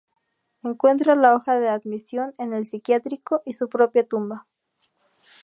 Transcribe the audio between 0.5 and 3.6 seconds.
Encuentra la hoja de admisión en el psiquiátrico y